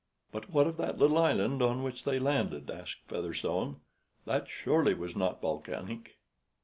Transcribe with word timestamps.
"But 0.31 0.49
what 0.49 0.65
of 0.65 0.77
that 0.77 0.97
little 0.97 1.19
island 1.19 1.61
on 1.61 1.83
which 1.83 2.05
they 2.05 2.17
landed?" 2.17 2.71
asked 2.71 3.03
Featherstone. 3.07 3.81
"That, 4.25 4.49
surely, 4.49 4.95
was 4.95 5.15
not 5.15 5.39
volcanic." 5.41 6.17